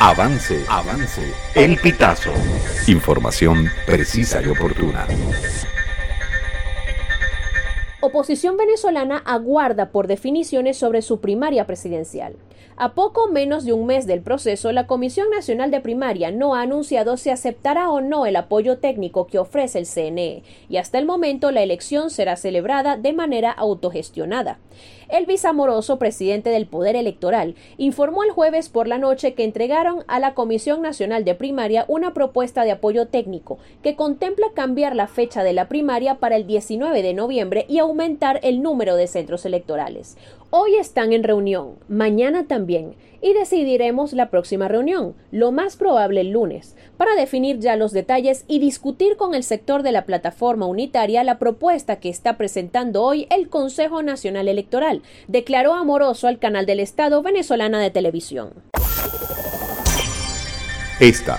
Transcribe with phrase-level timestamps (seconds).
[0.00, 1.32] Avance, avance.
[1.54, 2.32] El pitazo.
[2.86, 5.06] Información precisa y oportuna.
[8.06, 12.36] Oposición venezolana aguarda por definiciones sobre su primaria presidencial.
[12.76, 16.60] A poco menos de un mes del proceso, la Comisión Nacional de Primaria no ha
[16.60, 21.06] anunciado si aceptará o no el apoyo técnico que ofrece el CNE, y hasta el
[21.06, 24.58] momento la elección será celebrada de manera autogestionada.
[25.08, 30.18] El Amoroso, presidente del Poder Electoral, informó el jueves por la noche que entregaron a
[30.18, 35.44] la Comisión Nacional de Primaria una propuesta de apoyo técnico que contempla cambiar la fecha
[35.44, 40.16] de la primaria para el 19 de noviembre y aumentar el número de centros electorales.
[40.50, 46.30] Hoy están en reunión, mañana también, y decidiremos la próxima reunión, lo más probable el
[46.30, 51.22] lunes, para definir ya los detalles y discutir con el sector de la plataforma unitaria
[51.22, 56.80] la propuesta que está presentando hoy el Consejo Nacional Electoral, declaró Amoroso al canal del
[56.80, 58.54] Estado venezolana de televisión.
[60.98, 61.38] Esta